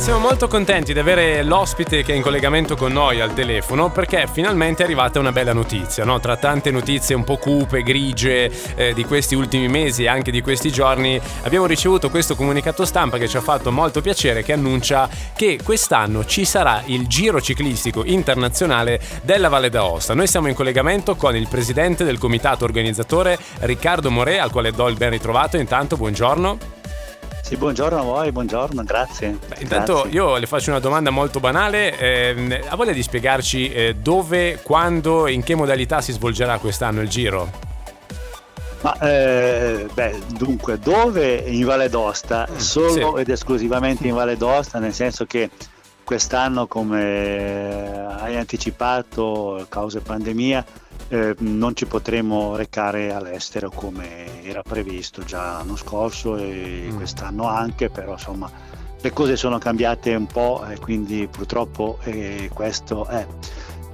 Siamo 0.00 0.18
molto 0.18 0.48
contenti 0.48 0.94
di 0.94 0.98
avere 0.98 1.42
l'ospite 1.42 2.02
che 2.02 2.14
è 2.14 2.16
in 2.16 2.22
collegamento 2.22 2.74
con 2.74 2.90
noi 2.90 3.20
al 3.20 3.34
telefono 3.34 3.90
perché 3.90 4.26
finalmente 4.32 4.82
è 4.82 4.86
arrivata 4.86 5.20
una 5.20 5.30
bella 5.30 5.52
notizia, 5.52 6.06
no? 6.06 6.18
Tra 6.20 6.38
tante 6.38 6.70
notizie 6.70 7.14
un 7.14 7.22
po' 7.22 7.36
cupe, 7.36 7.82
grigie 7.82 8.50
eh, 8.76 8.94
di 8.94 9.04
questi 9.04 9.34
ultimi 9.34 9.68
mesi 9.68 10.04
e 10.04 10.08
anche 10.08 10.30
di 10.30 10.40
questi 10.40 10.72
giorni, 10.72 11.20
abbiamo 11.42 11.66
ricevuto 11.66 12.08
questo 12.08 12.34
comunicato 12.34 12.86
stampa 12.86 13.18
che 13.18 13.28
ci 13.28 13.36
ha 13.36 13.42
fatto 13.42 13.70
molto 13.70 14.00
piacere 14.00 14.42
che 14.42 14.54
annuncia 14.54 15.06
che 15.36 15.58
quest'anno 15.62 16.24
ci 16.24 16.46
sarà 16.46 16.82
il 16.86 17.06
Giro 17.06 17.40
ciclistico 17.42 18.02
internazionale 18.02 18.98
della 19.22 19.50
Valle 19.50 19.68
d'Aosta. 19.68 20.14
Noi 20.14 20.26
siamo 20.26 20.48
in 20.48 20.54
collegamento 20.54 21.14
con 21.14 21.36
il 21.36 21.46
presidente 21.46 22.04
del 22.04 22.16
comitato 22.16 22.64
organizzatore 22.64 23.38
Riccardo 23.60 24.10
More, 24.10 24.40
al 24.40 24.50
quale 24.50 24.72
do 24.72 24.88
il 24.88 24.96
ben 24.96 25.10
ritrovato. 25.10 25.58
Intanto, 25.58 25.98
buongiorno. 25.98 26.79
Sì, 27.50 27.56
buongiorno 27.56 27.98
a 27.98 28.02
voi, 28.02 28.30
buongiorno, 28.30 28.84
grazie. 28.84 29.36
Beh, 29.48 29.56
intanto 29.62 29.94
grazie. 30.02 30.10
io 30.12 30.36
le 30.36 30.46
faccio 30.46 30.70
una 30.70 30.78
domanda 30.78 31.10
molto 31.10 31.40
banale. 31.40 31.98
Eh, 31.98 32.64
ha 32.68 32.76
voglia 32.76 32.92
di 32.92 33.02
spiegarci 33.02 33.72
eh, 33.72 33.94
dove, 33.96 34.60
quando 34.62 35.26
e 35.26 35.32
in 35.32 35.42
che 35.42 35.56
modalità 35.56 36.00
si 36.00 36.12
svolgerà 36.12 36.58
quest'anno 36.58 37.00
il 37.00 37.08
giro? 37.08 37.50
Ma 38.82 38.96
eh, 39.00 39.88
beh, 39.92 40.18
dunque, 40.28 40.78
dove 40.78 41.42
in 41.44 41.64
Valle 41.64 41.88
d'Osta? 41.88 42.46
Mm, 42.48 42.56
Solo 42.56 43.16
sì. 43.16 43.20
ed 43.20 43.28
esclusivamente 43.30 44.06
in 44.06 44.14
Valle 44.14 44.36
d'Osta, 44.36 44.78
nel 44.78 44.94
senso 44.94 45.24
che 45.26 45.50
quest'anno, 46.10 46.66
come 46.66 48.04
hai 48.18 48.36
anticipato, 48.36 49.64
causa 49.68 50.00
pandemia, 50.00 50.64
eh, 51.06 51.36
non 51.38 51.76
ci 51.76 51.86
potremo 51.86 52.56
recare 52.56 53.12
all'estero 53.14 53.70
come 53.72 54.42
era 54.42 54.60
previsto 54.62 55.22
già 55.22 55.52
l'anno 55.58 55.76
scorso 55.76 56.36
e 56.36 56.88
Mm. 56.90 56.96
quest'anno 56.96 57.46
anche, 57.46 57.90
però 57.90 58.14
insomma 58.14 58.50
le 59.00 59.12
cose 59.12 59.36
sono 59.36 59.58
cambiate 59.58 60.12
un 60.16 60.26
po' 60.26 60.64
e 60.68 60.80
quindi 60.80 61.28
purtroppo 61.30 61.98
eh, 62.02 62.50
questo 62.52 63.06
è. 63.06 63.24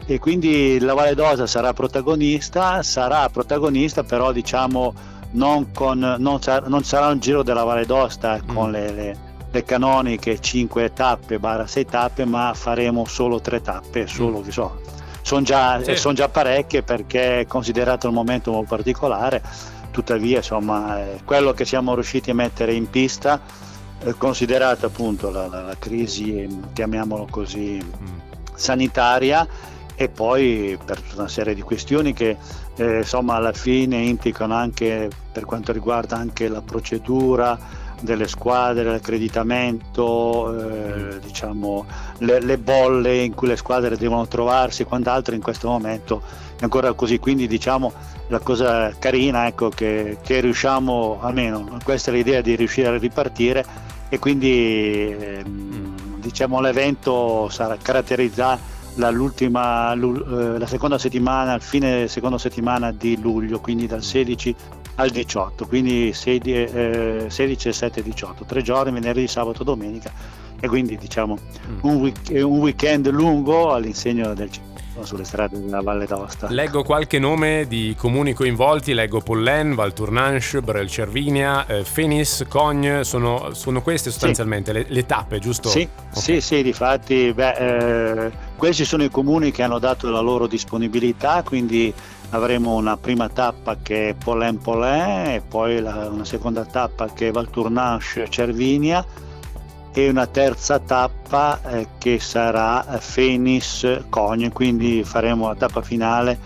E 0.06 0.18
quindi 0.18 0.78
la 0.80 0.94
Valle 0.94 1.14
d'Osa 1.14 1.46
sarà 1.46 1.74
protagonista, 1.74 2.82
sarà 2.82 3.28
protagonista 3.28 4.04
però 4.04 4.32
diciamo 4.32 4.94
non, 5.32 5.70
con, 5.70 5.98
non, 6.18 6.40
sar- 6.40 6.66
non 6.68 6.82
sarà 6.82 7.08
un 7.08 7.18
giro 7.18 7.42
della 7.42 7.64
Valle 7.64 7.84
d'Osta 7.84 8.40
con 8.46 8.70
Mm. 8.70 8.72
le, 8.72 8.92
le- 8.92 9.24
le 9.56 9.64
canoniche 9.64 10.38
5 10.38 10.92
tappe, 10.92 11.38
barra 11.38 11.66
6 11.66 11.86
tappe, 11.86 12.24
ma 12.26 12.52
faremo 12.54 13.06
solo 13.06 13.40
3 13.40 13.62
tappe, 13.62 14.06
solo 14.06 14.42
che 14.42 14.50
so, 14.52 14.80
sono 15.22 15.42
già, 15.42 15.82
Sì. 15.82 15.96
son 15.96 16.14
già 16.14 16.28
parecchie 16.28 16.82
perché 16.82 17.40
è 17.40 17.46
considerato 17.46 18.06
un 18.08 18.14
momento 18.14 18.52
molto 18.52 18.74
particolare, 18.76 19.42
tuttavia 19.90 20.36
insomma 20.38 20.98
eh, 21.00 21.20
quello 21.24 21.52
che 21.52 21.64
siamo 21.64 21.94
riusciti 21.94 22.30
a 22.30 22.34
mettere 22.34 22.74
in 22.74 22.90
pista, 22.90 23.40
eh, 24.04 24.14
considerata 24.18 24.86
appunto 24.86 25.30
la, 25.30 25.46
la- 25.48 25.62
la 25.62 25.76
crisi, 25.78 26.36
eh, 26.42 26.48
chiamiamolo 26.74 27.26
così, 27.30 27.80
Mm. 27.82 28.18
sanitaria 28.54 29.46
e 29.94 30.08
poi 30.10 30.78
per 30.84 31.00
tutta 31.00 31.20
una 31.22 31.28
serie 31.28 31.54
di 31.54 31.62
questioni 31.62 32.12
che 32.12 32.36
eh, 32.76 32.96
insomma 32.98 33.36
alla 33.36 33.52
fine 33.54 33.96
implicano 34.02 34.54
anche 34.54 35.08
per 35.32 35.46
quanto 35.46 35.72
riguarda 35.72 36.16
anche 36.16 36.48
la 36.48 36.60
procedura 36.60 37.58
delle 38.00 38.28
squadre, 38.28 38.84
l'accreditamento, 38.84 40.54
eh, 40.58 41.18
diciamo 41.20 41.86
le, 42.18 42.40
le 42.40 42.58
bolle 42.58 43.22
in 43.22 43.34
cui 43.34 43.48
le 43.48 43.56
squadre 43.56 43.96
devono 43.96 44.26
trovarsi 44.28 44.84
quant'altro 44.84 45.34
in 45.34 45.40
questo 45.40 45.68
momento 45.68 46.22
è 46.58 46.62
ancora 46.62 46.92
così, 46.94 47.18
quindi 47.18 47.46
diciamo 47.46 47.92
la 48.28 48.38
cosa 48.38 48.94
carina 48.98 49.46
ecco 49.46 49.68
che, 49.68 50.18
che 50.22 50.40
riusciamo, 50.40 51.18
almeno 51.20 51.78
questa 51.84 52.10
è 52.10 52.14
l'idea 52.14 52.40
di 52.40 52.56
riuscire 52.56 52.88
a 52.88 52.96
ripartire 52.96 53.64
e 54.08 54.18
quindi 54.18 55.14
ehm, 55.18 56.18
diciamo 56.18 56.60
l'evento 56.60 57.48
sarà 57.50 57.76
caratterizzato 57.80 58.74
eh, 58.96 60.58
la 60.58 60.66
seconda 60.66 60.96
settimana, 60.96 61.54
il 61.54 61.60
fine 61.60 62.08
seconda 62.08 62.38
settimana 62.38 62.92
di 62.92 63.20
luglio, 63.20 63.60
quindi 63.60 63.86
dal 63.86 64.02
16 64.02 64.54
al 64.96 65.10
18, 65.10 65.66
quindi 65.66 66.12
16, 66.12 66.50
eh, 66.52 67.24
16 67.28 67.72
7 67.72 68.02
18, 68.02 68.44
tre 68.44 68.62
giorni, 68.62 68.92
venerdì, 68.92 69.26
sabato, 69.26 69.62
domenica 69.64 70.10
e 70.58 70.68
quindi 70.68 70.96
diciamo 70.96 71.36
Mm. 71.68 71.78
un, 71.82 71.96
week- 71.96 72.30
un 72.32 72.58
weekend 72.58 73.08
lungo 73.10 73.72
all'insegno 73.72 74.32
del 74.34 74.50
ciclismo 74.50 74.74
sulle 75.04 75.24
strade 75.24 75.60
della 75.60 75.80
Valle 75.82 76.06
d'Aosta. 76.06 76.48
Leggo 76.50 76.82
qualche 76.82 77.18
nome 77.18 77.66
di 77.68 77.94
comuni 77.98 78.32
coinvolti, 78.32 78.94
leggo 78.94 79.20
Pollen, 79.20 79.74
Valtournanche, 79.74 80.60
Brel 80.62 80.88
Cervinia, 80.88 81.66
eh, 81.66 81.84
Fenis, 81.84 82.44
Cogne, 82.48 83.04
sono, 83.04 83.52
sono 83.54 83.82
queste 83.82 84.10
sostanzialmente 84.10 84.72
le, 84.72 84.86
le 84.88 85.06
tappe, 85.06 85.38
giusto? 85.38 85.68
Sì, 85.68 85.88
Ok. 86.12 86.22
sì, 86.22 86.40
sì, 86.40 86.62
difatti 86.62 87.32
beh, 87.32 88.24
eh, 88.26 88.30
questi 88.56 88.84
sono 88.84 89.04
i 89.04 89.10
comuni 89.10 89.50
che 89.50 89.62
hanno 89.62 89.78
dato 89.78 90.10
la 90.10 90.20
loro 90.20 90.46
disponibilità, 90.46 91.42
quindi 91.42 91.92
avremo 92.30 92.74
una 92.74 92.96
prima 92.96 93.28
tappa 93.28 93.76
che 93.80 94.08
è 94.10 94.14
Pollen 94.14 94.58
Pollen 94.58 95.26
e 95.30 95.42
poi 95.46 95.80
la- 95.80 96.08
una 96.10 96.24
seconda 96.24 96.64
tappa 96.64 97.12
che 97.12 97.28
è 97.28 97.30
Valtournanche 97.30 98.28
Cervinia 98.28 99.04
e 99.98 100.10
una 100.10 100.26
terza 100.26 100.78
tappa 100.78 101.58
eh, 101.70 101.86
che 101.96 102.18
sarà 102.20 102.84
Fenis 103.00 104.02
Cogne, 104.10 104.52
quindi 104.52 105.02
faremo 105.02 105.48
la 105.48 105.54
tappa 105.54 105.80
finale 105.80 106.38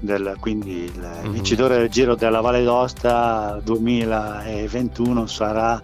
del, 0.00 0.36
quindi 0.40 0.84
il 0.92 1.08
Mhm. 1.22 1.30
vincitore 1.30 1.78
del 1.78 1.88
Giro 1.88 2.16
della 2.16 2.40
Valle 2.40 2.64
d'Osta 2.64 3.60
2021 3.62 5.26
sarà 5.26 5.80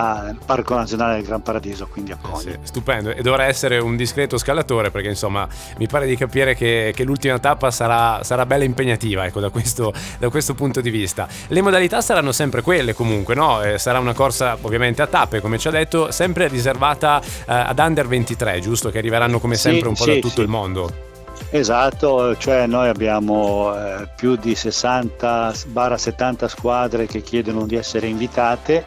al 0.00 0.38
Parco 0.44 0.74
Nazionale 0.74 1.14
del 1.16 1.24
Gran 1.24 1.42
Paradiso, 1.42 1.86
quindi 1.88 2.12
a 2.12 2.18
Eh 2.22 2.28
Cogne. 2.28 2.52
sì, 2.52 2.58
stupendo, 2.62 3.10
e 3.10 3.22
dovrà 3.22 3.44
essere 3.44 3.78
un 3.78 3.96
discreto 3.96 4.38
scalatore 4.38 4.90
perché 4.90 5.08
insomma 5.08 5.46
mi 5.78 5.86
pare 5.86 6.06
di 6.06 6.16
capire 6.16 6.54
che, 6.54 6.92
che 6.94 7.04
l'ultima 7.04 7.38
tappa 7.38 7.70
sarà, 7.70 8.22
sarà 8.22 8.46
bella 8.46 8.64
impegnativa 8.64 9.24
ecco, 9.26 9.40
da, 9.40 9.50
questo, 9.50 9.92
da 10.18 10.28
questo 10.28 10.54
punto 10.54 10.80
di 10.80 10.90
vista. 10.90 11.28
Le 11.48 11.60
modalità 11.62 12.00
saranno 12.00 12.32
sempre 12.32 12.62
quelle 12.62 12.94
comunque, 12.94 13.34
no? 13.34 13.62
Eh, 13.62 13.78
sarà 13.78 13.98
una 13.98 14.14
corsa 14.14 14.56
ovviamente 14.60 15.02
a 15.02 15.06
tappe 15.06 15.40
come 15.40 15.58
ci 15.58 15.68
ha 15.68 15.70
detto, 15.70 16.10
sempre 16.10 16.48
riservata 16.48 17.20
eh, 17.20 17.24
ad 17.46 17.78
under 17.78 18.06
23, 18.08 18.60
giusto? 18.60 18.90
Che 18.90 18.98
arriveranno 18.98 19.38
come 19.38 19.54
Sì, 19.54 19.62
sempre 19.62 19.88
un 19.88 19.94
po' 19.94 20.04
sì, 20.04 20.14
da 20.14 20.18
tutto 20.20 20.34
sì. 20.34 20.40
il 20.40 20.48
mondo. 20.48 21.08
Esatto, 21.52 22.36
cioè 22.36 22.66
noi 22.66 22.88
abbiamo 22.88 23.74
eh, 23.74 24.08
più 24.14 24.36
di 24.36 24.52
60-70 24.52 26.46
squadre 26.46 27.06
che 27.06 27.22
chiedono 27.22 27.66
di 27.66 27.74
essere 27.76 28.06
invitate. 28.06 28.86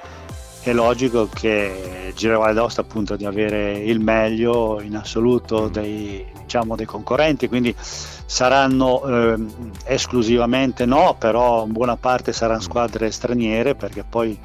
È 0.63 0.72
logico 0.72 1.28
che 1.28 2.13
Giro 2.16 2.40
Valle 2.40 2.53
d'Aosta 2.53 2.79
appunto 2.79 3.18
di 3.18 3.25
avere 3.25 3.79
il 3.79 4.00
meglio 4.00 4.79
in 4.79 4.96
assoluto 4.96 5.68
dei, 5.68 6.25
diciamo, 6.41 6.78
dei 6.78 6.85
concorrenti, 6.85 7.50
quindi 7.50 7.75
saranno 7.78 9.03
ehm, 9.03 9.72
esclusivamente 9.84 10.85
no, 10.85 11.18
però 11.19 11.66
buona 11.66 11.97
parte 11.97 12.31
saranno 12.31 12.62
squadre 12.62 13.12
straniere 13.12 13.75
perché 13.75 14.06
poi 14.07 14.40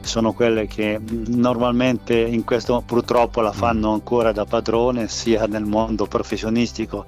sono 0.00 0.32
quelle 0.32 0.66
che 0.66 0.98
normalmente 1.28 2.18
in 2.18 2.42
questo 2.42 2.82
purtroppo 2.84 3.40
la 3.40 3.52
fanno 3.52 3.92
ancora 3.92 4.32
da 4.32 4.44
padrone 4.44 5.06
sia 5.06 5.46
nel 5.46 5.64
mondo 5.64 6.06
professionistico 6.06 7.04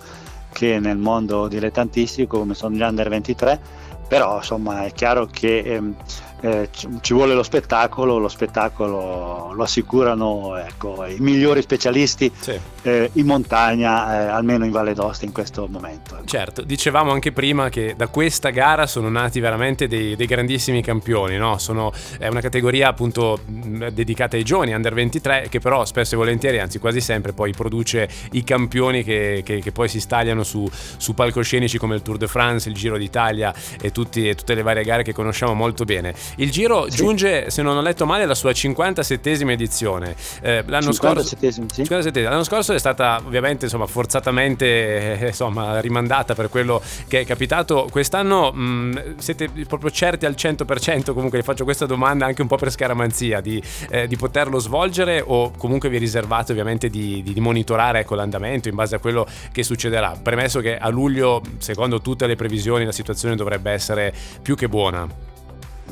che 0.52 0.78
nel 0.78 0.98
mondo 0.98 1.48
dilettantistico 1.48 2.38
come 2.38 2.54
sono 2.54 2.76
gli 2.76 2.82
under 2.82 3.08
23 3.08 3.60
però 4.06 4.36
insomma 4.36 4.84
è 4.84 4.92
chiaro 4.92 5.26
che 5.26 5.58
ehm, 5.60 5.96
eh, 6.42 6.68
ci, 7.00 7.14
vuole 7.14 7.34
lo 7.34 7.42
spettacolo 7.42 8.18
lo 8.18 8.28
spettacolo 8.28 9.52
lo 9.54 9.62
assicurano 9.62 10.56
ecco, 10.56 11.04
i 11.06 11.16
migliori 11.20 11.62
specialisti 11.62 12.30
Sì. 12.38 12.58
eh, 12.82 13.10
in 13.14 13.26
montagna 13.26 14.22
eh, 14.24 14.26
almeno 14.26 14.64
in 14.64 14.70
Valle 14.70 14.92
d'Osta 14.94 15.24
in 15.24 15.32
questo 15.32 15.66
momento 15.68 16.16
ecco. 16.16 16.24
Certo, 16.26 16.62
dicevamo 16.62 17.10
anche 17.12 17.32
prima 17.32 17.68
che 17.68 17.94
da 17.96 18.08
questa 18.08 18.50
gara 18.50 18.86
sono 18.86 19.08
nati 19.08 19.40
veramente 19.40 19.86
dei, 19.88 20.16
dei 20.16 20.26
grandissimi 20.26 20.82
campioni, 20.82 21.36
no? 21.36 21.58
Sono, 21.58 21.92
è 22.18 22.28
una 22.28 22.40
categoria 22.40 22.88
appunto 22.88 23.40
dedicata 23.46 24.36
ai 24.36 24.42
giovani, 24.42 24.72
under 24.74 24.94
23, 24.94 25.46
che 25.48 25.60
però 25.60 25.84
spesso 25.84 26.14
e 26.14 26.18
volentieri, 26.18 26.58
anzi 26.58 26.78
quasi 26.78 27.00
sempre, 27.00 27.32
poi 27.32 27.52
produce 27.52 28.08
i 28.32 28.42
campioni 28.44 29.02
che, 29.04 29.42
che- 29.44 29.60
che 29.60 29.72
poi 29.72 29.88
si 29.88 30.00
stagliano 30.00 30.42
su, 30.42 30.68
su 30.96 31.14
palcoscenici 31.14 31.78
come 31.78 31.94
il 31.94 32.02
Tour 32.02 32.16
de 32.16 32.26
France, 32.26 32.68
il 32.68 32.74
Giro 32.74 32.96
d'Italia 32.98 33.52
e, 33.80 33.90
tutti- 33.92 34.28
e 34.28 34.34
tutte 34.34 34.54
le 34.54 34.62
varie 34.62 34.82
gare 34.84 35.02
che 35.02 35.12
conosciamo 35.12 35.54
molto 35.54 35.84
bene. 35.84 36.14
Il 36.36 36.50
Giro 36.50 36.88
sì. 36.88 36.96
giunge, 36.96 37.50
se 37.50 37.62
non 37.62 37.76
ho 37.76 37.80
letto 37.80 38.06
male, 38.06 38.24
alla 38.24 38.34
sua 38.34 38.50
57esima 38.50 39.50
edizione. 39.50 40.14
Eh, 40.40 40.62
l'anno, 40.66 40.92
scorso, 40.92 41.36
sì. 41.36 42.22
l'anno 42.22 42.44
scorso 42.44 42.72
è 42.72 42.78
stata 42.78 43.20
ovviamente 43.24 43.66
insomma, 43.66 43.86
forzatamente 43.86 45.18
eh, 45.18 45.26
insomma, 45.26 45.80
rimandata 45.80 46.34
per 46.34 46.48
quello 46.48 46.80
che 47.08 47.20
è 47.20 47.24
capitato. 47.26 47.88
Quest'anno 47.90 48.52
mh, 48.52 49.16
siete 49.18 49.50
proprio 49.66 49.90
certi 49.90 50.26
al 50.26 50.34
100%, 50.36 51.12
comunque 51.12 51.38
vi 51.38 51.44
faccio 51.44 51.64
questa 51.64 51.86
domanda 51.86 52.26
anche 52.26 52.42
un 52.42 52.48
po' 52.48 52.56
per 52.56 52.70
scaramanzia, 52.70 53.40
di, 53.40 53.62
eh, 53.90 54.06
di 54.06 54.16
poterlo 54.16 54.58
svolgere 54.58 55.22
o 55.24 55.52
comunque 55.56 55.88
vi 55.88 55.98
riservate 55.98 56.52
ovviamente 56.52 56.88
di, 56.88 57.22
di, 57.22 57.32
di 57.32 57.40
monitorare 57.40 58.00
ecco, 58.00 58.14
l'andamento 58.14 58.68
in 58.68 58.74
base 58.74 58.96
a 58.96 58.98
quello 58.98 59.26
che 59.50 59.62
succederà? 59.62 60.18
Premesso 60.22 60.60
che 60.60 60.78
a 60.78 60.88
luglio, 60.88 61.42
secondo 61.58 62.00
tutte 62.00 62.26
le 62.26 62.36
previsioni, 62.36 62.84
la 62.84 62.92
situazione 62.92 63.36
dovrebbe 63.36 63.70
essere 63.70 64.12
più 64.40 64.54
che 64.56 64.68
buona. 64.68 65.31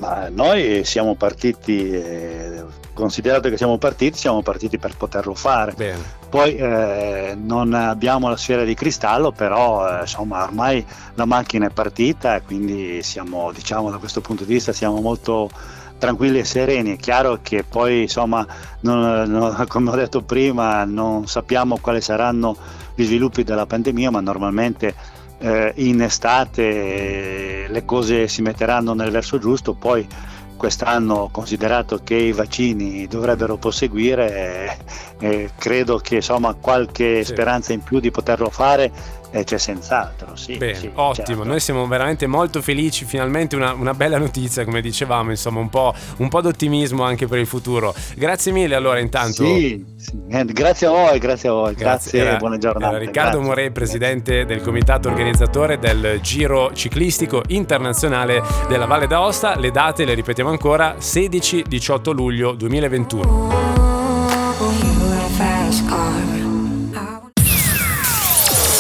Ma 0.01 0.31
noi 0.31 0.83
siamo 0.85 1.15
partiti, 1.15 1.91
eh, 1.91 2.65
considerato 2.95 3.51
che 3.51 3.59
siamo 3.59 3.77
partiti, 3.77 4.17
siamo 4.17 4.41
partiti 4.41 4.79
per 4.79 4.97
poterlo 4.97 5.35
fare. 5.35 5.75
Bene. 5.77 6.03
Poi 6.31 6.57
eh, 6.57 7.37
non 7.39 7.75
abbiamo 7.75 8.31
la 8.31 8.37
sfera 8.39 8.65
di 8.65 8.73
cristallo, 8.73 9.31
però 9.31 9.87
eh, 9.87 10.01
insomma 10.01 10.43
ormai 10.43 10.83
la 11.17 11.27
macchina 11.27 11.67
è 11.67 11.71
partita 11.71 12.37
e 12.37 12.43
quindi 12.43 13.03
siamo, 13.03 13.53
diciamo 13.53 13.91
da 13.91 13.99
questo 13.99 14.23
punto 14.23 14.45
di 14.45 14.55
vista, 14.55 14.73
siamo 14.73 15.03
molto 15.03 15.51
tranquilli 15.99 16.39
e 16.39 16.45
sereni. 16.45 16.95
È 16.95 16.97
chiaro 16.97 17.41
che 17.43 17.63
poi 17.63 18.03
insomma, 18.03 18.47
non, 18.81 19.29
non, 19.29 19.65
come 19.69 19.91
ho 19.91 19.97
detto 19.97 20.23
prima, 20.23 20.83
non 20.85 21.27
sappiamo 21.27 21.77
quali 21.79 22.01
saranno 22.01 22.57
gli 22.95 23.05
sviluppi 23.05 23.45
della 23.45 23.67
pandemia, 23.67 24.11
ma 24.11 24.21
normalmente 24.21 24.95
eh, 25.41 25.73
in 25.77 26.03
estate 26.03 27.67
le 27.69 27.85
cose 27.85 28.29
si 28.29 28.43
metteranno 28.43 28.95
nel 28.95 29.11
verso 29.11 29.39
giusto, 29.39 29.75
poi 29.75 30.07
quest'anno 30.57 31.31
considerato 31.33 32.01
che 32.05 32.17
i 32.17 32.33
vaccini 32.33 33.07
dovrebbero 33.07 33.57
proseguire, 33.57 34.77
eh, 35.19 35.27
eh, 35.27 35.51
credo 35.57 35.97
che 35.97 36.17
insomma 36.17 36.53
qualche 36.53 37.25
sì. 37.25 37.33
speranza 37.33 37.73
in 37.73 37.83
più 37.83 37.99
di 37.99 38.11
poterlo 38.11 38.51
fare 38.51 38.93
eh, 39.31 39.45
c'è 39.45 39.59
senz'altro, 39.59 40.35
sì. 40.35 40.57
Bene, 40.57 40.75
sì, 40.75 40.91
ottimo, 40.93 41.27
certo. 41.27 41.45
noi 41.45 41.61
siamo 41.61 41.87
veramente 41.87 42.27
molto 42.27 42.61
felici, 42.61 43.05
finalmente 43.05 43.57
una, 43.57 43.73
una 43.73 43.95
bella 43.95 44.19
notizia, 44.19 44.65
come 44.65 44.81
dicevamo, 44.81 45.31
insomma, 45.31 45.61
un 45.61 45.69
po', 45.69 45.95
un 46.17 46.29
po', 46.29 46.41
d'ottimismo 46.41 47.05
anche 47.05 47.27
per 47.27 47.39
il 47.39 47.47
futuro. 47.47 47.95
Grazie 48.17 48.53
mille 48.53 48.75
allora 48.75 48.99
intanto. 48.99 49.45
Sì, 49.45 49.85
sì. 49.97 50.21
Eh, 50.29 50.45
grazie 50.47 50.87
a 50.89 50.91
voi, 50.91 51.19
grazie 51.19 51.49
a 51.49 51.53
voi, 51.53 51.75
grazie, 51.75 52.11
grazie 52.11 52.21
era, 52.21 52.37
buona 52.37 52.59
giornata. 52.59 52.99
Riccardo 52.99 53.31
grazie. 53.31 53.49
Morei, 53.49 53.71
presidente 53.71 54.45
del 54.45 54.63
comitato 54.63 55.09
organizzatore 55.09 55.79
del 55.79 56.19
Giro 56.21 56.73
Ciclistico 56.73 57.43
Internazionale 57.49 58.43
della 58.69 58.87
Valle 58.87 59.07
d'Aosta, 59.07 59.57
le 59.57 59.71
date 59.71 60.05
le 60.05 60.15
ripetiamo 60.15 60.51
ancora, 60.51 60.97
16-18 60.99 62.13
luglio 62.13 62.53
2021. 62.53 63.70